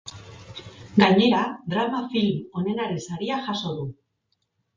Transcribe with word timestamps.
Gainera, 1.03 1.41
drama 1.73 1.99
film 2.15 2.59
onenari 2.63 2.99
saria 3.11 3.39
jaso 3.51 3.77
du. 3.83 3.87